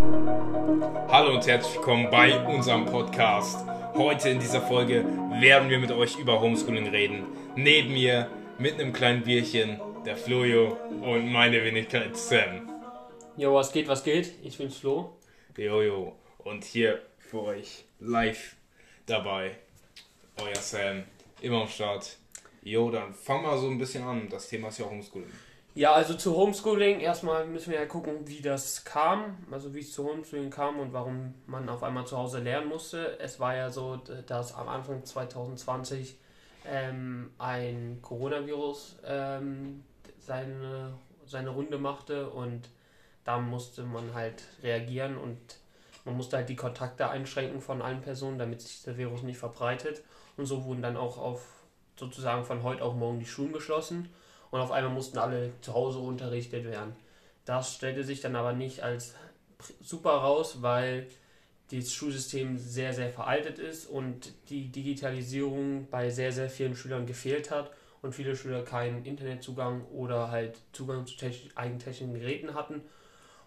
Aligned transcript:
Hallo 0.00 1.34
und 1.34 1.46
herzlich 1.46 1.74
willkommen 1.74 2.08
bei 2.08 2.38
unserem 2.46 2.86
Podcast. 2.86 3.66
Heute 3.94 4.28
in 4.28 4.38
dieser 4.38 4.62
Folge 4.62 5.04
werden 5.40 5.68
wir 5.68 5.78
mit 5.80 5.90
euch 5.90 6.16
über 6.18 6.40
Homeschooling 6.40 6.86
reden. 6.86 7.24
Neben 7.56 7.92
mir 7.92 8.30
mit 8.58 8.74
einem 8.74 8.92
kleinen 8.92 9.24
Bierchen 9.24 9.80
der 10.06 10.16
Flojo 10.16 10.76
und 11.02 11.32
meine 11.32 11.64
Wenigkeit 11.64 12.16
Sam. 12.16 12.70
Jo, 13.36 13.54
was 13.54 13.72
geht, 13.72 13.88
was 13.88 14.04
geht? 14.04 14.34
Ich 14.44 14.56
bin's 14.56 14.76
Flo. 14.76 15.16
Jojo. 15.56 16.14
Und 16.38 16.62
hier 16.62 17.02
für 17.18 17.42
euch 17.42 17.84
live 17.98 18.54
dabei 19.06 19.56
euer 20.40 20.54
Sam. 20.54 21.02
Immer 21.40 21.62
am 21.62 21.68
Start. 21.68 22.18
Jo, 22.62 22.90
dann 22.90 23.12
fangen 23.14 23.42
wir 23.42 23.58
so 23.58 23.68
ein 23.68 23.78
bisschen 23.78 24.04
an. 24.04 24.28
Das 24.28 24.48
Thema 24.48 24.68
ist 24.68 24.78
ja 24.78 24.88
Homeschooling. 24.88 25.32
Ja, 25.78 25.92
also 25.92 26.14
zu 26.14 26.34
Homeschooling, 26.34 26.98
erstmal 26.98 27.46
müssen 27.46 27.70
wir 27.70 27.78
ja 27.78 27.86
gucken, 27.86 28.26
wie 28.26 28.42
das 28.42 28.84
kam, 28.84 29.36
also 29.48 29.76
wie 29.76 29.78
es 29.78 29.92
zu 29.92 30.08
Homeschooling 30.08 30.50
kam 30.50 30.80
und 30.80 30.92
warum 30.92 31.34
man 31.46 31.68
auf 31.68 31.84
einmal 31.84 32.04
zu 32.04 32.18
Hause 32.18 32.40
lernen 32.40 32.66
musste. 32.66 33.16
Es 33.20 33.38
war 33.38 33.54
ja 33.54 33.70
so, 33.70 33.94
dass 34.26 34.52
am 34.56 34.66
Anfang 34.68 35.04
2020 35.04 36.18
ähm, 36.66 37.30
ein 37.38 38.00
Coronavirus 38.02 38.96
ähm, 39.06 39.84
seine, 40.18 40.94
seine 41.26 41.50
Runde 41.50 41.78
machte 41.78 42.28
und 42.28 42.70
da 43.22 43.38
musste 43.38 43.84
man 43.84 44.14
halt 44.14 44.42
reagieren 44.64 45.16
und 45.16 45.38
man 46.04 46.16
musste 46.16 46.38
halt 46.38 46.48
die 46.48 46.56
Kontakte 46.56 47.08
einschränken 47.08 47.60
von 47.60 47.82
allen 47.82 48.00
Personen, 48.00 48.40
damit 48.40 48.62
sich 48.62 48.82
der 48.82 48.96
Virus 48.96 49.22
nicht 49.22 49.38
verbreitet. 49.38 50.02
Und 50.36 50.46
so 50.46 50.64
wurden 50.64 50.82
dann 50.82 50.96
auch 50.96 51.18
auf 51.18 51.46
sozusagen 51.94 52.44
von 52.44 52.64
heute 52.64 52.82
auf 52.82 52.96
morgen 52.96 53.20
die 53.20 53.26
Schulen 53.26 53.52
geschlossen 53.52 54.08
und 54.50 54.60
auf 54.60 54.70
einmal 54.70 54.92
mussten 54.92 55.18
alle 55.18 55.52
zu 55.60 55.74
Hause 55.74 55.98
unterrichtet 55.98 56.64
werden. 56.64 56.94
Das 57.44 57.74
stellte 57.74 58.04
sich 58.04 58.20
dann 58.20 58.36
aber 58.36 58.52
nicht 58.52 58.82
als 58.82 59.14
super 59.80 60.12
raus, 60.12 60.58
weil 60.60 61.06
das 61.70 61.92
Schulsystem 61.92 62.56
sehr, 62.56 62.92
sehr 62.92 63.10
veraltet 63.10 63.58
ist 63.58 63.86
und 63.86 64.32
die 64.48 64.68
Digitalisierung 64.68 65.88
bei 65.90 66.10
sehr, 66.10 66.32
sehr 66.32 66.48
vielen 66.48 66.74
Schülern 66.74 67.06
gefehlt 67.06 67.50
hat 67.50 67.70
und 68.00 68.14
viele 68.14 68.36
Schüler 68.36 68.62
keinen 68.62 69.04
Internetzugang 69.04 69.84
oder 69.86 70.30
halt 70.30 70.58
Zugang 70.72 71.06
zu 71.06 71.14
eigentechnischen 71.54 72.14
Geräten 72.14 72.54
hatten 72.54 72.82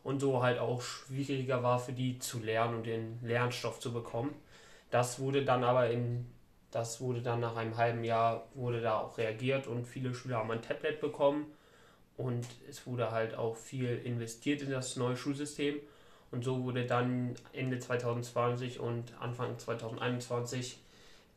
und 0.03 0.19
so 0.19 0.43
halt 0.43 0.59
auch 0.59 0.81
schwieriger 0.81 1.63
war 1.63 1.79
für 1.79 1.93
die 1.93 2.19
zu 2.19 2.39
lernen 2.39 2.75
und 2.75 2.85
den 2.85 3.19
Lernstoff 3.23 3.79
zu 3.79 3.93
bekommen. 3.93 4.33
Das 4.89 5.19
wurde 5.19 5.45
dann 5.45 5.63
aber 5.63 5.89
in 5.89 6.25
das 6.71 7.01
wurde 7.01 7.21
dann 7.21 7.41
nach 7.41 7.57
einem 7.57 7.75
halben 7.77 8.03
Jahr 8.03 8.47
wurde 8.53 8.81
da 8.81 8.99
auch 8.99 9.17
reagiert 9.17 9.67
und 9.67 9.85
viele 9.85 10.13
Schüler 10.13 10.37
haben 10.37 10.51
ein 10.51 10.61
Tablet 10.61 11.01
bekommen. 11.01 11.45
Und 12.17 12.47
es 12.69 12.85
wurde 12.87 13.11
halt 13.11 13.35
auch 13.35 13.55
viel 13.55 13.97
investiert 14.03 14.61
in 14.61 14.71
das 14.71 14.95
neue 14.95 15.17
Schulsystem. 15.17 15.79
Und 16.31 16.45
so 16.45 16.63
wurde 16.63 16.85
dann 16.85 17.35
Ende 17.51 17.79
2020 17.79 18.79
und 18.79 19.13
Anfang 19.19 19.59
2021 19.59 20.79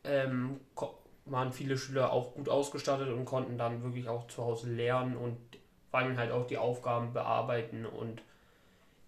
ähm, 0.05 0.59
waren 1.25 1.51
viele 1.51 1.77
Schüler 1.77 2.13
auch 2.13 2.33
gut 2.33 2.47
ausgestattet 2.47 3.09
und 3.09 3.25
konnten 3.25 3.57
dann 3.57 3.83
wirklich 3.83 4.07
auch 4.07 4.27
zu 4.27 4.43
Hause 4.43 4.71
lernen 4.71 5.17
und 5.17 5.37
vor 5.89 5.99
allem 5.99 6.17
halt 6.17 6.31
auch 6.31 6.47
die 6.47 6.57
Aufgaben 6.57 7.11
bearbeiten. 7.11 7.85
Und 7.85 8.21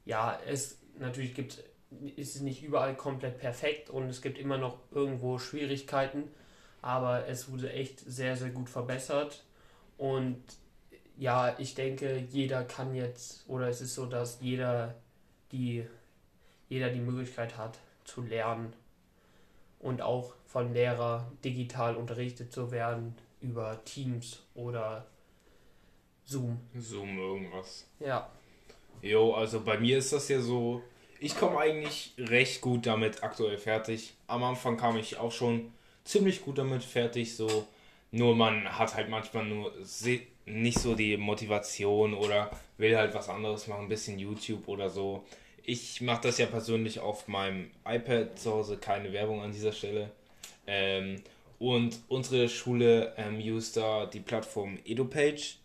ja, 0.04 0.38
es 0.46 0.80
natürlich 1.00 1.36
gibt 1.36 1.64
ist 2.16 2.36
es 2.36 2.42
nicht 2.42 2.64
überall 2.64 2.96
komplett 2.96 3.38
perfekt 3.38 3.90
und 3.90 4.10
es 4.10 4.22
gibt 4.22 4.38
immer 4.38 4.58
noch 4.58 4.80
irgendwo 4.92 5.40
Schwierigkeiten, 5.40 6.30
aber 6.82 7.28
es 7.28 7.50
wurde 7.52 7.72
echt 7.72 8.00
sehr, 8.00 8.36
sehr 8.36 8.50
gut 8.50 8.70
verbessert 8.70 9.44
und 9.98 10.44
ja, 11.18 11.58
ich 11.58 11.74
denke, 11.74 12.18
jeder 12.30 12.64
kann 12.64 12.94
jetzt, 12.94 13.48
oder 13.50 13.68
es 13.68 13.82
ist 13.82 13.96
so, 13.96 14.06
dass 14.06 14.40
jeder 14.42 14.96
die, 15.52 15.88
jeder 16.70 16.90
die 16.90 17.00
Möglichkeit 17.00 17.58
hat 17.58 17.80
zu 18.04 18.22
lernen 18.22 18.74
und 19.80 20.02
auch 20.02 20.34
von 20.46 20.74
Lehrer 20.74 21.32
digital 21.44 21.96
unterrichtet 21.96 22.52
zu 22.52 22.72
werden 22.72 23.16
über 23.42 23.84
Teams 23.86 24.44
oder 24.56 25.08
Zoom. 26.26 26.60
Zoom 26.76 27.18
irgendwas. 27.18 27.88
Ja. 28.00 28.30
Jo, 29.02 29.34
also 29.34 29.62
bei 29.62 29.80
mir 29.80 30.00
ist 30.00 30.14
das 30.14 30.28
ja 30.28 30.42
so, 30.42 30.82
ich 31.20 31.38
komme 31.38 31.60
eigentlich 31.60 32.14
recht 32.18 32.62
gut 32.62 32.86
damit 32.86 33.24
aktuell 33.24 33.58
fertig. 33.58 34.14
Am 34.28 34.44
Anfang 34.44 34.78
kam 34.78 34.98
ich 34.98 35.18
auch 35.18 35.32
schon 35.32 35.72
ziemlich 36.04 36.42
gut 36.42 36.58
damit 36.58 36.84
fertig, 36.84 37.36
so. 37.36 37.68
Nur 38.12 38.36
man 38.36 38.78
hat 38.78 38.96
halt 38.96 39.10
manchmal 39.10 39.46
nur 39.46 39.74
nicht 40.46 40.80
so 40.80 40.96
die 40.96 41.18
Motivation 41.18 42.14
oder 42.14 42.52
will 42.78 42.96
halt 42.98 43.14
was 43.14 43.28
anderes 43.30 43.68
machen, 43.68 43.84
ein 43.84 43.90
bisschen 43.90 44.18
YouTube 44.18 44.68
oder 44.68 44.90
so. 44.90 45.26
Ich 45.64 46.00
mache 46.00 46.22
das 46.22 46.38
ja 46.38 46.46
persönlich 46.46 47.00
auf 47.02 47.28
meinem 47.28 47.70
iPad 47.86 48.40
zu 48.40 48.54
Hause, 48.54 48.78
keine 48.78 49.12
Werbung 49.12 49.42
an 49.42 49.52
dieser 49.52 49.74
Stelle. 49.74 50.12
Ähm, 50.66 51.22
und 51.60 52.00
unsere 52.08 52.48
Schule 52.48 53.14
ähm, 53.18 53.40
used 53.40 53.76
da 53.76 54.06
die 54.06 54.20
Plattform 54.22 54.78
EduPage, 54.86 55.56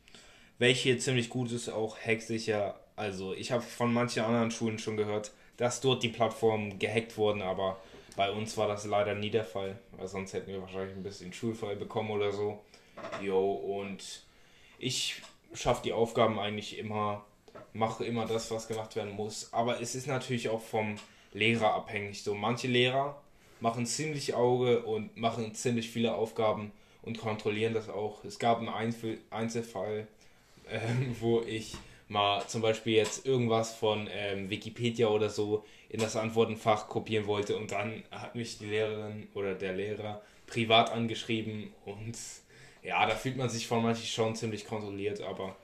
welche 0.59 0.99
ziemlich 0.99 1.29
gut 1.29 1.53
ist, 1.53 1.69
auch 1.69 1.97
hacksicher. 1.99 2.81
Also 2.97 3.35
ich 3.35 3.53
habe 3.53 3.62
von 3.62 3.93
manchen 3.93 4.25
anderen 4.25 4.51
Schulen 4.51 4.79
schon 4.79 4.97
gehört, 4.97 5.33
dass 5.57 5.81
dort 5.81 6.03
die 6.03 6.09
Plattformen 6.09 6.79
gehackt 6.79 7.17
wurden, 7.17 7.43
aber 7.43 7.79
bei 8.17 8.31
uns 8.31 8.57
war 8.57 8.69
das 8.69 8.85
leider 8.85 9.15
nie 9.15 9.31
der 9.31 9.45
Fall, 9.45 9.79
weil 9.93 10.09
sonst 10.09 10.33
hätten 10.33 10.53
wir 10.53 10.61
wahrscheinlich 10.61 10.95
ein 10.97 11.03
bisschen 11.03 11.33
schulfrei 11.33 11.75
bekommen 11.75 12.11
oder 12.11 12.33
so. 12.33 12.61
Jo, 13.23 13.53
und 13.53 14.23
ich 14.79 15.23
schaffe 15.55 15.83
die 15.85 15.93
Aufgaben 15.93 16.39
eigentlich 16.39 16.79
immer, 16.79 17.25
mache 17.73 18.05
immer 18.05 18.27
das, 18.27 18.51
was 18.51 18.69
gemacht 18.69 18.97
werden 18.97 19.12
muss. 19.12 19.53
Aber 19.53 19.81
es 19.81 19.95
ist 19.95 20.07
natürlich 20.07 20.49
auch 20.49 20.61
vom 20.61 20.97
Lehrer 21.33 21.75
abhängig. 21.75 22.23
So 22.23 22.35
manche 22.35 22.69
Lehrer 22.69 23.21
machen 23.61 23.87
ziemlich 23.87 24.35
Auge 24.35 24.83
und 24.83 25.17
machen 25.17 25.55
ziemlich 25.55 25.91
viele 25.91 26.15
Aufgaben 26.15 26.73
und 27.03 27.19
kontrollieren 27.19 27.75
das 27.75 27.89
auch. 27.89 28.25
Es 28.25 28.39
gab 28.39 28.59
einen 28.59 28.69
Einzelfall, 29.31 30.07
äh, 30.69 30.81
wo 31.21 31.41
ich 31.43 31.77
mal 32.12 32.47
zum 32.47 32.62
Beispiel 32.62 32.95
jetzt 32.95 33.27
irgendwas 33.27 33.75
von 33.75 34.09
ähm, 34.12 34.50
Wikipedia 34.50 35.09
oder 35.09 35.31
so 35.31 35.65
in 35.89 36.00
das 36.00 36.15
Antwortenfach 36.15 36.89
kopieren 36.89 37.27
wollte 37.27 37.56
und 37.56 37.73
dann 37.73 38.05
hat 38.11 38.34
mich 38.34 38.59
die 38.59 38.67
Lehrerin 38.67 39.28
oder 39.34 39.55
der 39.55 39.73
Lehrer 39.73 40.23
privat 40.47 40.93
angeschrieben 40.93 41.73
und 41.87 42.17
ja, 42.83 43.06
da 43.06 43.15
fühlt 43.15 43.37
man 43.37 43.49
sich 43.49 43.67
von 43.67 43.83
manchen 43.83 44.06
schon 44.06 44.37
ziemlich 44.37 44.67
kontrolliert, 44.67 45.23
aber 45.23 45.56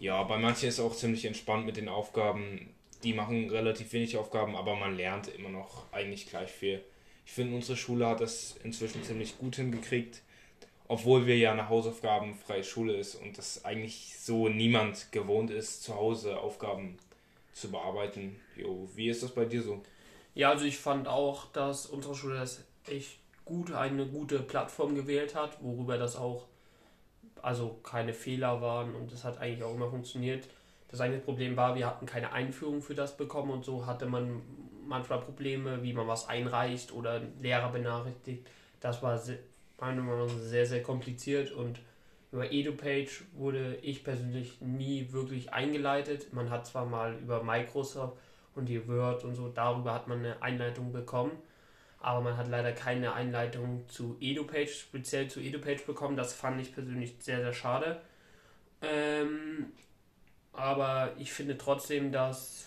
ja, 0.00 0.22
bei 0.24 0.36
manchen 0.38 0.68
ist 0.68 0.80
auch 0.80 0.94
ziemlich 0.94 1.24
entspannt 1.24 1.66
mit 1.66 1.76
den 1.76 1.88
Aufgaben. 1.88 2.74
Die 3.02 3.12
machen 3.12 3.50
relativ 3.50 3.92
wenig 3.92 4.16
Aufgaben, 4.16 4.56
aber 4.56 4.74
man 4.76 4.96
lernt 4.96 5.28
immer 5.28 5.48
noch 5.48 5.92
eigentlich 5.92 6.28
gleich 6.28 6.50
viel. 6.50 6.82
Ich 7.26 7.32
finde, 7.32 7.54
unsere 7.54 7.76
Schule 7.76 8.06
hat 8.06 8.20
das 8.20 8.56
inzwischen 8.64 9.02
ziemlich 9.04 9.38
gut 9.38 9.56
hingekriegt 9.56 10.22
obwohl 10.88 11.26
wir 11.26 11.36
ja 11.36 11.52
eine 11.52 11.68
hausaufgabenfreie 11.68 12.64
Schule 12.64 12.96
ist 12.96 13.14
und 13.14 13.36
das 13.36 13.64
eigentlich 13.64 14.18
so 14.18 14.48
niemand 14.48 15.12
gewohnt 15.12 15.50
ist, 15.50 15.82
zu 15.82 15.94
Hause 15.94 16.38
Aufgaben 16.38 16.96
zu 17.52 17.70
bearbeiten. 17.70 18.40
Jo, 18.56 18.88
wie 18.94 19.08
ist 19.08 19.22
das 19.22 19.30
bei 19.30 19.44
dir 19.44 19.62
so? 19.62 19.82
Ja, 20.34 20.50
also 20.50 20.64
ich 20.64 20.78
fand 20.78 21.06
auch, 21.06 21.46
dass 21.52 21.86
unsere 21.86 22.14
Schule 22.14 22.36
das 22.36 22.64
echt 22.86 23.18
gut, 23.44 23.72
eine 23.72 24.06
gute 24.06 24.40
Plattform 24.40 24.94
gewählt 24.94 25.34
hat, 25.34 25.62
worüber 25.62 25.98
das 25.98 26.16
auch, 26.16 26.46
also 27.42 27.78
keine 27.82 28.14
Fehler 28.14 28.60
waren 28.60 28.94
und 28.94 29.12
das 29.12 29.24
hat 29.24 29.38
eigentlich 29.38 29.62
auch 29.62 29.74
immer 29.74 29.90
funktioniert. 29.90 30.48
Das 30.90 31.00
eigentliche 31.00 31.24
Problem 31.24 31.56
war, 31.56 31.74
wir 31.74 31.86
hatten 31.86 32.06
keine 32.06 32.32
Einführung 32.32 32.80
für 32.80 32.94
das 32.94 33.16
bekommen 33.16 33.50
und 33.50 33.64
so 33.64 33.84
hatte 33.84 34.06
man 34.06 34.42
manchmal 34.86 35.20
Probleme, 35.20 35.82
wie 35.82 35.92
man 35.92 36.06
was 36.06 36.28
einreicht 36.28 36.92
oder 36.92 37.20
Lehrer 37.40 37.70
benachrichtigt. 37.70 38.46
Das 38.80 39.02
war 39.02 39.20
meiner 39.80 40.02
Meinung 40.02 40.26
nach 40.26 40.38
sehr, 40.38 40.66
sehr 40.66 40.82
kompliziert 40.82 41.52
und 41.52 41.80
über 42.30 42.52
EduPage 42.52 43.24
wurde 43.32 43.76
ich 43.76 44.04
persönlich 44.04 44.60
nie 44.60 45.12
wirklich 45.12 45.52
eingeleitet. 45.52 46.32
Man 46.32 46.50
hat 46.50 46.66
zwar 46.66 46.84
mal 46.84 47.16
über 47.18 47.42
Microsoft 47.42 48.18
und 48.54 48.66
die 48.66 48.86
Word 48.86 49.24
und 49.24 49.34
so, 49.34 49.48
darüber 49.48 49.94
hat 49.94 50.08
man 50.08 50.18
eine 50.18 50.42
Einleitung 50.42 50.92
bekommen, 50.92 51.32
aber 52.00 52.20
man 52.20 52.36
hat 52.36 52.48
leider 52.48 52.72
keine 52.72 53.14
Einleitung 53.14 53.88
zu 53.88 54.16
EduPage, 54.20 54.68
speziell 54.68 55.28
zu 55.28 55.40
EduPage 55.40 55.84
bekommen. 55.86 56.16
Das 56.16 56.34
fand 56.34 56.60
ich 56.60 56.74
persönlich 56.74 57.16
sehr, 57.20 57.38
sehr 57.40 57.52
schade. 57.52 58.00
Ähm, 58.82 59.72
aber 60.52 61.12
ich 61.18 61.32
finde 61.32 61.56
trotzdem, 61.56 62.12
dass 62.12 62.66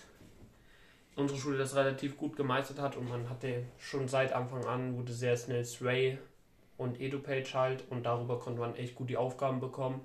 unsere 1.14 1.38
Schule 1.38 1.58
das 1.58 1.76
relativ 1.76 2.16
gut 2.16 2.36
gemeistert 2.36 2.80
hat 2.80 2.96
und 2.96 3.08
man 3.08 3.28
hatte 3.28 3.64
schon 3.78 4.08
seit 4.08 4.32
Anfang 4.32 4.64
an, 4.64 4.96
wurde 4.96 5.12
sehr 5.12 5.36
schnell 5.36 5.64
Stray 5.64 6.18
und 6.76 7.00
EduPage 7.00 7.54
halt 7.54 7.84
und 7.90 8.04
darüber 8.04 8.38
konnte 8.38 8.60
man 8.60 8.74
echt 8.76 8.94
gut 8.94 9.10
die 9.10 9.16
Aufgaben 9.16 9.60
bekommen. 9.60 10.00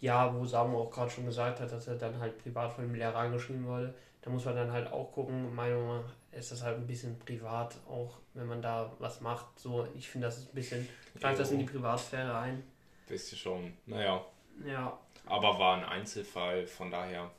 Ja, 0.00 0.34
wo 0.34 0.44
Samu 0.44 0.78
auch 0.78 0.90
gerade 0.90 1.10
schon 1.10 1.24
gesagt 1.24 1.60
hat, 1.60 1.72
dass 1.72 1.88
er 1.88 1.96
dann 1.96 2.18
halt 2.18 2.42
privat 2.42 2.72
von 2.72 2.84
dem 2.84 2.94
Lehrer 2.94 3.16
angeschrieben 3.16 3.66
wurde, 3.66 3.94
da 4.20 4.30
muss 4.30 4.44
man 4.44 4.56
dann 4.56 4.72
halt 4.72 4.92
auch 4.92 5.12
gucken. 5.12 5.54
Meiner 5.54 5.76
Meinung 5.76 6.02
nach 6.02 6.12
ist 6.32 6.52
das 6.52 6.62
halt 6.62 6.76
ein 6.76 6.86
bisschen 6.86 7.18
privat, 7.18 7.76
auch 7.88 8.18
wenn 8.34 8.46
man 8.46 8.60
da 8.60 8.92
was 8.98 9.20
macht. 9.20 9.58
So, 9.58 9.86
ich 9.96 10.08
finde, 10.08 10.26
das 10.26 10.38
ist 10.38 10.50
ein 10.50 10.54
bisschen, 10.54 10.88
greift 11.18 11.40
das 11.40 11.50
in 11.52 11.60
die 11.60 11.64
Privatsphäre 11.64 12.36
ein. 12.36 12.62
Wisst 13.08 13.32
ihr 13.32 13.38
schon, 13.38 13.72
naja. 13.86 14.24
Ja. 14.66 14.98
Aber 15.26 15.58
war 15.58 15.76
ein 15.76 15.84
Einzelfall, 15.84 16.66
von 16.66 16.90
daher. 16.90 17.30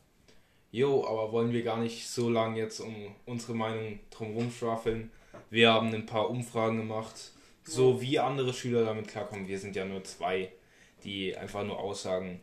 Jo, 0.71 1.05
aber 1.05 1.31
wollen 1.31 1.51
wir 1.51 1.63
gar 1.63 1.77
nicht 1.77 2.07
so 2.07 2.29
lange 2.29 2.57
jetzt 2.57 2.79
um 2.79 3.15
unsere 3.25 3.53
Meinung 3.53 3.99
drumherum 4.09 4.51
schwafeln. 4.51 5.11
Wir 5.49 5.71
haben 5.71 5.93
ein 5.93 6.05
paar 6.05 6.29
Umfragen 6.29 6.77
gemacht, 6.77 7.31
so 7.67 8.01
wie 8.01 8.17
andere 8.19 8.53
Schüler 8.53 8.85
damit 8.85 9.07
klarkommen. 9.07 9.47
Wir 9.47 9.59
sind 9.59 9.75
ja 9.75 9.85
nur 9.85 10.03
zwei, 10.03 10.51
die 11.03 11.35
einfach 11.35 11.63
nur 11.63 11.79
aussagen. 11.79 12.39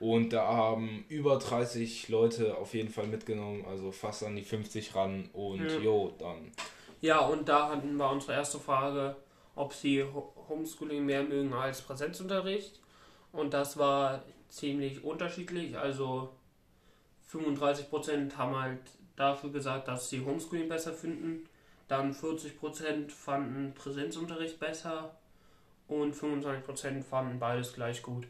Und 0.00 0.32
da 0.32 0.46
haben 0.46 1.04
über 1.08 1.38
30 1.38 2.08
Leute 2.08 2.56
auf 2.56 2.74
jeden 2.74 2.88
Fall 2.88 3.06
mitgenommen, 3.08 3.64
also 3.68 3.90
fast 3.90 4.22
an 4.24 4.36
die 4.36 4.42
50 4.42 4.94
ran. 4.94 5.28
Und 5.32 5.64
Ja. 5.68 5.78
jo, 5.78 6.14
dann. 6.18 6.52
Ja, 7.00 7.20
und 7.26 7.48
da 7.48 7.68
hatten 7.70 7.96
wir 7.96 8.10
unsere 8.10 8.32
erste 8.34 8.58
Frage, 8.58 9.16
ob 9.54 9.72
sie 9.72 10.02
Ho- 10.04 10.32
Homeschooling 10.48 11.04
mehr 11.04 11.22
mögen 11.24 11.52
als 11.52 11.80
Präsenzunterricht. 11.82 12.80
Und 13.32 13.54
das 13.54 13.76
war 13.76 14.22
ziemlich 14.48 15.02
unterschiedlich. 15.04 15.76
Also 15.76 16.30
35% 17.30 18.36
haben 18.36 18.56
halt 18.60 18.80
dafür 19.16 19.50
gesagt, 19.50 19.88
dass 19.88 20.08
sie 20.10 20.24
Homeschooling 20.24 20.68
besser 20.68 20.92
finden. 20.92 21.48
Dann 21.88 22.14
40% 22.14 23.10
fanden 23.10 23.74
Präsenzunterricht 23.74 24.60
besser. 24.60 25.16
Und 25.88 26.14
25% 26.14 27.02
fanden 27.02 27.38
beides 27.38 27.72
gleich 27.72 28.02
gut. 28.02 28.26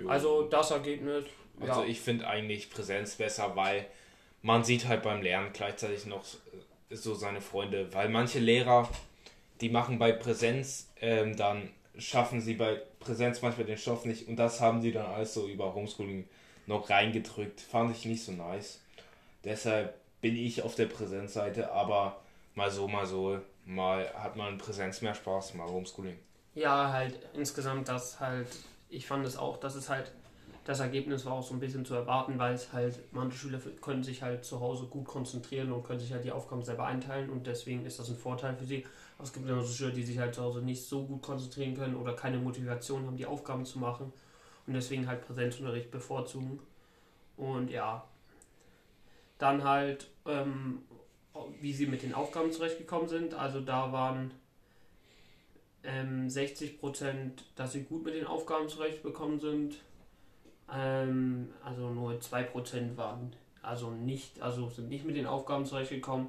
Jo. 0.00 0.08
Also 0.08 0.44
das 0.44 0.70
Ergebnis, 0.70 1.26
Also 1.60 1.82
ja, 1.82 1.86
ich 1.86 2.00
finde 2.00 2.26
eigentlich 2.26 2.70
Präsenz 2.70 3.16
besser, 3.16 3.54
weil 3.54 3.86
man 4.40 4.64
sieht 4.64 4.88
halt 4.88 5.02
beim 5.02 5.20
Lernen 5.20 5.52
gleichzeitig 5.52 6.06
noch 6.06 6.24
äh, 6.90 6.96
so 6.96 7.14
seine 7.14 7.42
Freunde. 7.42 7.92
Weil 7.92 8.08
manche 8.08 8.38
Lehrer, 8.38 8.88
die 9.60 9.68
machen 9.68 9.98
bei 9.98 10.12
Präsenz, 10.12 10.90
ähm, 11.00 11.36
dann 11.36 11.68
schaffen 11.98 12.40
sie 12.40 12.54
bei 12.54 12.80
Präsenz 13.00 13.42
manchmal 13.42 13.66
den 13.66 13.76
Stoff 13.76 14.06
nicht 14.06 14.26
und 14.28 14.36
das 14.36 14.60
haben 14.60 14.80
sie 14.80 14.92
dann 14.92 15.06
alles 15.06 15.34
so 15.34 15.46
über 15.46 15.74
Homeschooling 15.74 16.26
noch 16.66 16.88
reingedrückt. 16.88 17.60
Fand 17.60 17.94
ich 17.94 18.06
nicht 18.06 18.24
so 18.24 18.32
nice. 18.32 18.80
Deshalb 19.44 19.94
bin 20.20 20.36
ich 20.36 20.62
auf 20.62 20.74
der 20.74 20.86
Präsenzseite, 20.86 21.72
aber 21.72 22.20
mal 22.54 22.70
so, 22.70 22.88
mal 22.88 23.06
so, 23.06 23.38
mal 23.64 24.12
hat 24.14 24.36
man 24.36 24.58
Präsenz 24.58 25.02
mehr 25.02 25.14
Spaß, 25.14 25.54
mal 25.54 25.68
Homeschooling. 25.68 26.18
Ja, 26.54 26.92
halt 26.92 27.18
insgesamt 27.34 27.88
das 27.88 28.20
halt, 28.20 28.48
ich 28.88 29.06
fand 29.06 29.26
es 29.26 29.36
auch, 29.36 29.58
dass 29.58 29.74
es 29.74 29.88
halt, 29.88 30.12
das 30.64 30.80
Ergebnis 30.80 31.24
war 31.24 31.32
auch 31.32 31.42
so 31.42 31.54
ein 31.54 31.60
bisschen 31.60 31.84
zu 31.84 31.94
erwarten, 31.94 32.38
weil 32.38 32.54
es 32.54 32.72
halt, 32.72 32.98
manche 33.12 33.36
Schüler 33.36 33.58
können 33.80 34.02
sich 34.02 34.22
halt 34.22 34.44
zu 34.44 34.60
Hause 34.60 34.86
gut 34.86 35.06
konzentrieren 35.06 35.72
und 35.72 35.82
können 35.82 35.98
sich 35.98 36.12
halt 36.12 36.24
die 36.24 36.30
Aufgaben 36.30 36.62
selber 36.62 36.86
einteilen 36.86 37.30
und 37.30 37.46
deswegen 37.46 37.84
ist 37.86 37.98
das 37.98 38.10
ein 38.10 38.16
Vorteil 38.16 38.54
für 38.54 38.64
sie. 38.64 38.84
Aber 39.16 39.24
es 39.24 39.32
gibt 39.32 39.48
immer 39.48 39.62
so 39.62 39.72
Schüler, 39.72 39.92
die 39.92 40.02
sich 40.02 40.18
halt 40.18 40.34
zu 40.34 40.42
Hause 40.42 40.60
nicht 40.60 40.84
so 40.84 41.04
gut 41.04 41.22
konzentrieren 41.22 41.74
können 41.74 41.96
oder 41.96 42.14
keine 42.14 42.38
Motivation 42.38 43.06
haben, 43.06 43.16
die 43.16 43.26
Aufgaben 43.26 43.64
zu 43.64 43.78
machen 43.78 44.12
und 44.66 44.74
deswegen 44.74 45.06
halt 45.06 45.26
Präsenzunterricht 45.26 45.90
bevorzugen. 45.90 46.60
Und 47.36 47.70
ja, 47.70 48.04
dann 49.38 49.64
halt, 49.64 50.10
ähm, 50.26 50.82
wie 51.60 51.72
sie 51.72 51.86
mit 51.86 52.02
den 52.02 52.14
Aufgaben 52.14 52.52
zurechtgekommen 52.52 53.08
sind. 53.08 53.34
Also 53.34 53.60
da 53.60 53.92
waren 53.92 54.32
ähm, 55.84 56.28
60 56.28 56.78
Prozent, 56.78 57.44
dass 57.56 57.72
sie 57.72 57.84
gut 57.84 58.04
mit 58.04 58.14
den 58.14 58.26
Aufgaben 58.26 58.68
zurechtbekommen 58.68 59.40
sind. 59.40 59.76
Ähm, 60.72 61.50
also 61.64 61.90
nur 61.90 62.20
2 62.20 62.42
Prozent 62.44 62.96
waren 62.96 63.34
also 63.62 63.90
nicht, 63.90 64.40
also 64.40 64.68
sind 64.68 64.88
nicht 64.88 65.04
mit 65.04 65.16
den 65.16 65.26
Aufgaben 65.26 65.64
zurechtgekommen. 65.64 66.28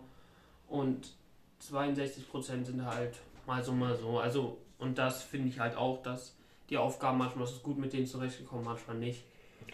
Und 0.68 1.14
62 1.60 2.30
Prozent 2.30 2.66
sind 2.68 2.86
halt 2.86 3.16
mal 3.46 3.64
so, 3.64 3.74
mal 3.74 3.96
so. 3.96 4.20
Also, 4.20 4.58
und 4.78 4.98
das 4.98 5.24
finde 5.24 5.50
ich 5.50 5.60
halt 5.60 5.76
auch, 5.76 6.02
dass 6.04 6.36
die 6.70 6.78
Aufgaben 6.78 7.18
manchmal 7.18 7.46
ist 7.46 7.64
gut 7.64 7.78
mit 7.78 7.94
denen 7.94 8.06
zurechtgekommen, 8.06 8.66
manchmal 8.66 8.98
nicht. 8.98 9.24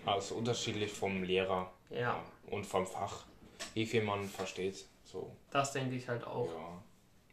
Also 0.05 0.35
unterschiedlich 0.35 0.91
vom 0.91 1.23
Lehrer 1.23 1.71
Ja, 1.89 2.23
und 2.49 2.65
vom 2.65 2.87
Fach, 2.87 3.25
wie 3.73 3.85
viel 3.85 4.03
man 4.03 4.27
versteht. 4.27 4.85
So. 5.11 5.35
das 5.49 5.73
denke 5.73 5.95
ich 5.95 6.07
halt 6.07 6.23
auch. 6.23 6.45
Ja, 6.45 6.83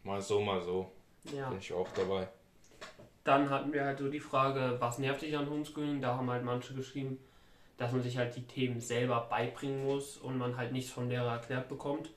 mal 0.03 0.19
so, 0.19 0.41
mal 0.41 0.59
so. 0.59 0.91
Ja. 1.31 1.49
Bin 1.49 1.59
ich 1.59 1.71
auch 1.71 1.87
dabei. 1.95 2.27
Dann 3.23 3.49
hatten 3.49 3.71
wir 3.71 3.85
halt 3.85 3.99
so 3.99 4.09
die 4.09 4.19
Frage, 4.19 4.77
was 4.79 4.97
nervt 4.97 5.21
dich 5.21 5.37
an 5.37 5.47
Homeschooling? 5.47 6.01
Da 6.01 6.15
haben 6.15 6.29
halt 6.29 6.43
manche 6.43 6.73
geschrieben, 6.73 7.19
dass 7.77 7.91
man 7.91 8.01
sich 8.01 8.17
halt 8.17 8.35
die 8.35 8.47
Themen 8.47 8.79
selber 8.79 9.27
beibringen 9.29 9.85
muss 9.85 10.17
und 10.17 10.39
man 10.39 10.57
halt 10.57 10.71
nichts 10.71 10.89
vom 10.89 11.07
Lehrer 11.07 11.33
erklärt 11.33 11.69
bekommt. 11.69 12.09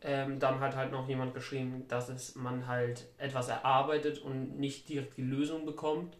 Ähm, 0.00 0.38
dann 0.38 0.60
hat 0.60 0.74
halt 0.74 0.92
noch 0.92 1.06
jemand 1.08 1.34
geschrieben, 1.34 1.84
dass 1.88 2.08
es 2.08 2.34
man 2.34 2.66
halt 2.66 3.06
etwas 3.18 3.48
erarbeitet 3.48 4.20
und 4.20 4.58
nicht 4.58 4.88
direkt 4.88 5.18
die 5.18 5.22
Lösung 5.22 5.66
bekommt. 5.66 6.16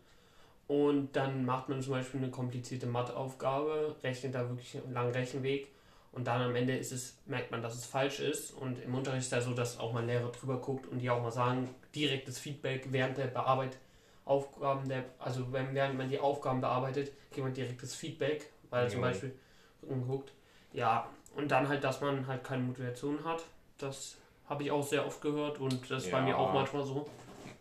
Und 0.67 1.17
dann 1.17 1.47
macht 1.47 1.71
man 1.71 1.81
zum 1.81 1.95
Beispiel 1.95 2.21
eine 2.21 2.31
komplizierte 2.31 2.87
Matheaufgabe, 2.87 3.97
rechnet 4.03 4.35
da 4.35 4.47
wirklich 4.47 4.77
einen 4.77 4.93
langen 4.93 5.12
Rechenweg 5.12 5.69
und 6.12 6.27
dann 6.27 6.43
am 6.43 6.57
Ende 6.57 6.77
ist 6.77 6.93
es, 6.93 7.17
merkt 7.27 7.51
man, 7.51 7.62
dass 7.62 7.75
es 7.75 7.87
falsch 7.87 8.21
ist. 8.21 8.51
Und 8.53 8.83
im 8.83 8.95
Unterricht 8.95 9.27
ist 9.27 9.33
ja 9.33 9.41
so, 9.41 9.55
dass 9.55 9.79
auch 9.79 9.93
mal 9.93 10.05
Lehrer 10.05 10.31
drüber 10.33 10.57
guckt 10.59 10.87
und 10.87 10.99
die 10.99 11.09
auch 11.09 11.23
mal 11.23 11.31
sagen, 11.31 11.73
direktes 11.95 12.39
Feedback 12.39 12.87
während 12.91 13.17
der 13.19 13.27
Bearbeitung 13.27 13.79
Aufgaben 14.25 14.89
der, 14.89 15.05
also 15.19 15.53
wenn, 15.53 15.75
während 15.75 15.99
man 15.99 16.09
die 16.09 16.19
Aufgaben 16.19 16.61
bearbeitet, 16.61 17.11
gibt 17.31 17.45
man 17.45 17.53
direktes 17.53 17.95
Feedback, 17.95 18.49
weil 18.71 18.89
zum 18.89 19.01
Jo. 19.01 19.07
Beispiel 19.07 19.35
guckt, 20.07 20.33
ja, 20.73 21.09
und 21.35 21.51
dann 21.51 21.69
halt, 21.69 21.83
dass 21.83 22.01
man 22.01 22.27
halt 22.27 22.45
keine 22.45 22.62
Motivation 22.62 23.25
hat, 23.25 23.43
das 23.79 24.19
habe 24.49 24.62
ich 24.62 24.71
auch 24.71 24.87
sehr 24.87 25.05
oft 25.05 25.21
gehört 25.21 25.59
und 25.59 25.91
das 25.91 26.07
Ja. 26.07 26.21
mir 26.21 26.39
auch 26.39 26.53
manchmal 26.53 26.85
so. 26.85 27.09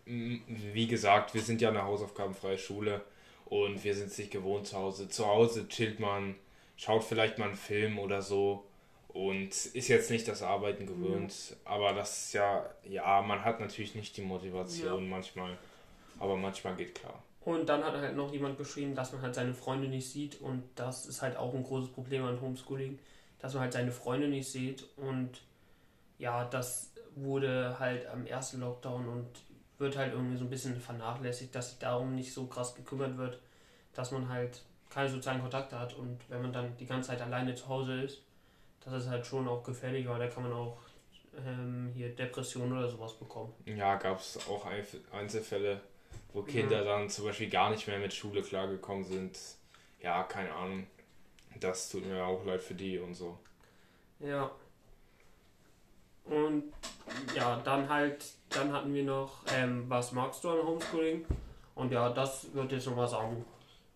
Wie 0.06 0.88
gesagt, 0.88 1.34
wir 1.34 1.42
sind 1.42 1.62
ja 1.62 1.70
eine 1.70 1.84
hausaufgabenfreie 1.84 2.58
Schule 2.58 3.02
und 3.46 3.84
wir 3.84 3.96
sind 3.96 4.08
es 4.08 4.18
nicht 4.18 4.32
gewohnt 4.32 4.68
zu 4.68 4.78
Hause. 4.78 5.08
Zu 5.10 5.26
Hause 5.26 5.68
chillt 5.70 6.00
man, 6.00 6.36
schaut 6.80 7.04
vielleicht 7.04 7.38
mal 7.38 7.50
einen 7.50 7.58
Film 7.58 8.00
oder 8.00 8.22
so 8.22 8.64
und 9.10 9.50
ist 9.50 9.90
jetzt 9.90 10.10
nicht 10.10 10.26
das 10.30 10.42
Arbeiten 10.42 10.86
gewöhnt. 10.86 11.58
Aber 11.66 11.92
das 11.92 12.28
ist 12.28 12.34
ja, 12.34 12.66
ja, 12.84 13.22
man 13.22 13.44
hat 13.44 13.60
natürlich 13.60 13.96
nicht 13.96 14.16
die 14.16 14.22
Motivation 14.22 15.10
manchmal, 15.10 15.58
aber 16.20 16.38
manchmal 16.38 16.78
geht 16.78 16.96
klar. 16.96 17.22
Und 17.42 17.68
dann 17.68 17.84
hat 17.84 17.96
halt 17.96 18.16
noch 18.16 18.32
jemand 18.32 18.58
geschrieben, 18.58 18.96
dass 18.96 19.12
man 19.12 19.22
halt 19.22 19.36
seine 19.36 19.54
Freunde 19.54 19.90
nicht 19.90 20.10
sieht 20.10 20.40
und 20.40 20.64
das 20.76 21.06
ist 21.06 21.22
halt 21.22 21.36
auch 21.36 21.54
ein 21.54 21.64
großes 21.64 21.92
Problem 21.92 22.24
an 22.24 22.40
Homeschooling, 22.40 22.98
dass 23.40 23.54
man 23.54 23.64
halt 23.64 23.74
seine 23.74 23.92
Freunde 23.92 24.30
nicht 24.30 24.50
sieht 24.50 24.86
und 24.96 25.42
ja, 26.18 26.46
das 26.46 26.94
wurde 27.16 27.78
halt 27.78 28.08
am 28.08 28.26
ersten 28.26 28.62
Lockdown 28.62 29.06
und 29.06 29.28
wird 29.80 29.98
halt 29.98 30.14
irgendwie 30.14 30.38
so 30.38 30.46
ein 30.46 30.50
bisschen 30.50 30.80
vernachlässigt, 30.80 31.54
dass 31.54 31.72
sich 31.72 31.80
darum 31.80 32.16
nicht 32.16 32.34
so 32.34 32.46
krass 32.46 32.74
gekümmert 32.74 33.18
wird, 33.18 33.42
dass 33.94 34.12
man 34.12 34.30
halt 34.30 34.62
keine 34.90 35.10
sozialen 35.10 35.42
Kontakte 35.42 35.80
hat 35.80 35.94
und 35.94 36.20
wenn 36.30 36.42
man 36.42 36.52
dann 36.52 36.76
die 36.78 36.86
ganze 36.86 37.10
Zeit 37.10 37.22
alleine 37.22 37.54
zu 37.56 37.68
Hause 37.68 38.02
ist, 38.02 38.22
das 38.84 39.04
ist 39.04 39.10
halt 39.10 39.26
schon 39.26 39.48
auch 39.48 39.64
gefährlich, 39.64 40.08
weil 40.08 40.20
da 40.20 40.28
kann 40.28 40.44
man 40.44 40.54
auch 40.54 40.78
ähm, 41.46 41.92
hier 41.94 42.16
Depressionen 42.16 42.78
oder 42.78 42.88
sowas 42.88 43.14
bekommen. 43.14 43.54
Ja, 43.66 43.96
gab 43.96 44.20
es 44.20 44.40
auch 44.50 44.66
Einzelfälle, 45.12 45.82
wo 46.34 46.42
Kinder 46.42 46.84
dann 46.84 47.10
zum 47.10 47.26
Beispiel 47.26 47.50
gar 47.50 47.70
nicht 47.70 47.88
mehr 47.88 48.00
mit 48.00 48.14
Schule 48.14 48.42
klargekommen 48.42 49.04
sind. 49.04 49.38
Ja, 50.02 50.24
keine 50.24 50.54
Ahnung. 50.54 50.88
Das 51.60 51.90
tut 51.90 52.06
mir 52.06 52.24
auch 52.24 52.44
leid 52.46 52.62
für 52.62 52.74
die 52.74 53.00
und 53.00 53.14
so. 53.14 53.38
Ja. 54.20 54.50
Und 56.26 56.72
ja, 57.36 57.60
dann 57.64 57.90
halt, 57.90 58.24
dann 58.50 58.72
hatten 58.72 58.94
wir 58.94 59.04
noch, 59.04 59.42
ähm, 59.54 59.86
was 59.88 60.12
magst 60.12 60.44
du 60.44 60.50
an 60.50 60.66
Homeschooling? 60.66 61.26
Und 61.76 61.92
ja, 61.92 62.10
das 62.10 62.54
wird 62.54 62.72
jetzt 62.72 62.86
nochmal 62.86 63.08
sagen. 63.08 63.46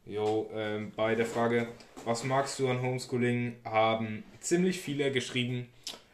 Jo, 0.05 0.49
ähm, 0.53 0.91
bei 0.97 1.15
der 1.15 1.25
Frage, 1.25 1.69
was 2.03 2.25
magst 2.25 2.59
du 2.59 2.67
an 2.67 2.81
Homeschooling, 2.81 3.55
haben 3.63 4.25
ziemlich 4.41 4.81
viele 4.81 5.13
geschrieben 5.13 5.69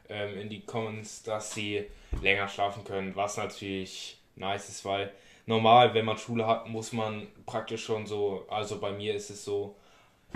ähm, 0.10 0.39
in 0.39 0.48
die 0.48 0.62
Comments, 0.62 1.24
dass 1.24 1.55
sie 1.55 1.86
länger 2.22 2.48
schlafen 2.48 2.84
können, 2.84 3.15
was 3.15 3.38
natürlich 3.38 4.19
nice 4.36 4.69
ist, 4.69 4.86
weil 4.86 5.12
normal, 5.48 5.96
wenn 5.96 6.05
man 6.05 6.19
Schule 6.19 6.46
hat, 6.46 6.69
muss 6.69 6.93
man 6.93 7.25
praktisch 7.48 7.84
schon 7.84 8.05
so, 8.05 8.46
also 8.48 8.79
bei 8.79 8.91
mir 8.91 9.15
ist 9.15 9.31
es 9.31 9.43
so, 9.43 9.75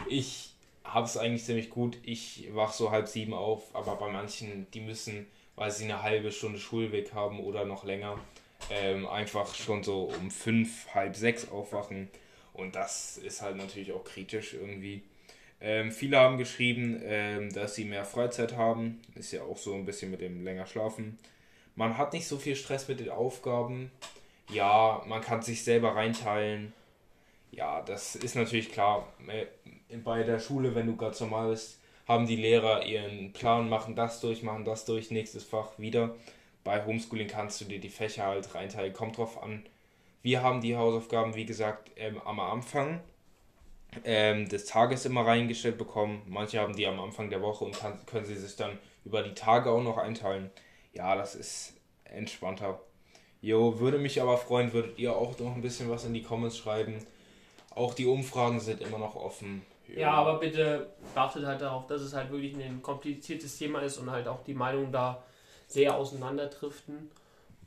ich 0.10 0.50
habe 0.83 1.05
es 1.05 1.15
eigentlich 1.15 1.45
ziemlich 1.45 1.69
gut, 1.69 2.00
ich 2.01 2.50
wach 2.53 2.74
so 2.74 2.89
halb 2.89 3.07
sieben 3.07 3.36
auf, 3.36 3.63
aber 3.75 3.98
bei 3.98 4.12
manchen, 4.12 4.65
die 4.72 4.81
müssen, 4.81 5.27
weil 5.55 5.69
sie 5.69 5.83
eine 5.83 6.01
halbe 6.01 6.31
Stunde 6.31 6.57
Schulweg 6.57 7.13
haben 7.13 7.39
oder 7.39 7.65
noch 7.65 7.83
länger, 7.83 8.17
ähm, 8.72 9.07
einfach 9.07 9.53
schon 9.53 9.83
so 9.83 10.05
um 10.05 10.31
fünf, 10.31 10.88
halb 10.95 11.15
sechs 11.15 11.51
aufwachen. 11.51 12.10
Und 12.53 12.75
das 12.75 13.17
ist 13.17 13.41
halt 13.41 13.57
natürlich 13.57 13.91
auch 13.93 14.03
kritisch 14.03 14.53
irgendwie. 14.53 15.03
Ähm, 15.62 15.91
viele 15.91 16.17
haben 16.19 16.38
geschrieben, 16.38 17.01
ähm, 17.03 17.51
dass 17.53 17.75
sie 17.75 17.86
mehr 17.86 18.05
Freizeit 18.05 18.55
haben. 18.55 19.01
Ist 19.15 19.31
ja 19.31 19.43
auch 19.43 19.57
so 19.57 19.74
ein 19.75 19.86
bisschen 19.86 20.12
mit 20.12 20.22
dem 20.22 20.43
länger 20.43 20.65
Schlafen. 20.67 21.17
Man 21.75 21.98
hat 21.98 22.13
nicht 22.13 22.27
so 22.27 22.38
viel 22.38 22.55
Stress 22.55 22.88
mit 22.88 23.00
den 23.00 23.10
Aufgaben. 23.10 23.91
Ja, 24.51 25.03
man 25.07 25.22
kann 25.22 25.41
sich 25.41 25.63
selber 25.63 25.95
reinteilen. 25.95 26.74
Ja, 27.51 27.81
das 27.81 28.15
ist 28.15 28.36
natürlich 28.36 28.72
klar. 28.72 29.07
Äh, 29.27 29.45
Bei 29.98 30.24
der 30.24 30.39
Schule, 30.39 30.75
wenn 30.75 30.88
du 30.88 30.95
ganz 30.95 31.19
normal 31.19 31.51
bist, 31.51 31.79
haben 32.07 32.27
die 32.27 32.36
Lehrer 32.36 32.86
ihren 32.86 33.31
Plan, 33.33 33.69
machen 33.69 33.95
das 33.95 34.19
durch, 34.19 34.43
machen 34.43 34.65
das 34.65 34.86
durch, 34.86 35.12
nächstes 35.12 35.43
Fach 35.43 35.79
wieder. 35.79 36.15
Bei 36.63 36.86
Homeschooling 36.86 37.27
kannst 37.27 37.62
du 37.62 37.65
dir 37.65 37.79
die 37.79 37.89
Fächer 37.89 38.25
halt 38.25 38.53
reinteilen. 38.55 38.93
Kommt 38.93 39.17
drauf 39.17 39.41
an, 39.41 39.65
wir 40.23 40.41
haben 40.43 40.61
die 40.61 40.75
Hausaufgaben, 40.77 41.35
wie 41.35 41.45
gesagt, 41.45 41.91
ähm, 41.97 42.19
am 42.25 42.39
Anfang. 42.39 43.01
ähm, 44.05 44.49
des 44.49 44.65
Tages 44.65 45.05
immer 45.05 45.25
reingestellt 45.25 45.77
bekommen. 45.77 46.23
Manche 46.27 46.59
haben 46.59 46.75
die 46.75 46.87
am 46.87 46.99
Anfang 46.99 47.29
der 47.29 47.41
Woche 47.41 47.65
und 47.65 47.77
kann, 47.77 48.05
können 48.05 48.25
sie 48.25 48.35
sich 48.35 48.55
dann 48.55 48.79
über 49.05 49.21
die 49.23 49.33
Tage 49.35 49.69
auch 49.71 49.83
noch 49.83 49.97
einteilen. 49.97 50.51
Ja, 50.93 51.15
das 51.15 51.35
ist 51.35 51.75
entspannter. 52.05 52.81
Jo, 53.41 53.79
würde 53.79 53.97
mich 53.99 54.21
aber 54.21 54.37
freuen, 54.37 54.73
würdet 54.73 54.97
ihr 54.99 55.15
auch 55.15 55.37
noch 55.39 55.55
ein 55.55 55.61
bisschen 55.61 55.89
was 55.89 56.05
in 56.05 56.13
die 56.13 56.23
Comments 56.23 56.57
schreiben. 56.57 57.05
Auch 57.71 57.93
die 57.93 58.05
Umfragen 58.05 58.59
sind 58.59 58.81
immer 58.81 58.97
noch 58.99 59.15
offen. 59.15 59.65
Jo. 59.87 60.01
Ja, 60.01 60.11
aber 60.13 60.39
bitte 60.39 60.93
beachtet 61.13 61.45
halt 61.45 61.61
darauf, 61.61 61.87
dass 61.87 62.01
es 62.01 62.13
halt 62.13 62.31
wirklich 62.31 62.55
ein 62.55 62.81
kompliziertes 62.81 63.57
Thema 63.57 63.81
ist 63.81 63.97
und 63.97 64.09
halt 64.11 64.27
auch 64.27 64.43
die 64.43 64.53
Meinungen 64.53 64.91
da 64.91 65.23
sehr 65.67 65.95
auseinanderdriften. 65.95 67.11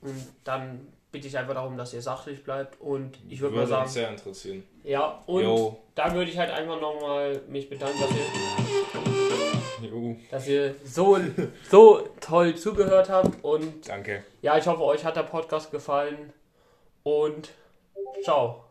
Und 0.00 0.26
dann 0.45 0.87
bitte 1.12 1.29
ich 1.29 1.38
einfach 1.38 1.55
darum, 1.55 1.76
dass 1.76 1.95
ihr 1.95 2.03
sachlich 2.03 2.45
bleibt 2.45 2.81
und 2.81 3.19
ich 3.29 3.41
würde 3.41 3.57
mal 3.57 3.67
sagen. 3.67 3.85
Mich 3.85 3.93
sehr 3.93 4.11
interessieren. 4.11 4.62
Ja, 4.85 5.23
und 5.26 5.43
jo. 5.43 5.79
dann 5.95 6.15
würde 6.15 6.31
ich 6.31 6.38
halt 6.38 6.50
einfach 6.50 6.81
nochmal 6.81 7.41
mich 7.49 7.71
bedanken, 7.71 7.99
dass 8.00 8.11
ihr, 9.83 9.88
jo. 9.88 10.17
dass 10.31 10.47
ihr 10.47 10.75
so, 10.85 11.19
so 11.71 12.09
toll 12.21 12.55
zugehört 12.55 13.09
habt 13.09 13.43
und 13.43 13.88
danke. 13.88 14.25
Ja, 14.43 14.59
ich 14.59 14.67
hoffe, 14.67 14.83
euch 14.85 15.05
hat 15.05 15.17
der 15.17 15.23
Podcast 15.23 15.71
gefallen 15.71 16.33
und 17.03 17.50
ciao. 18.23 18.65